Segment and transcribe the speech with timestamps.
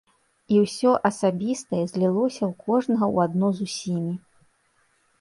[0.53, 4.13] І ўсё асабістае злілося ў кожнага ў адно з усімі.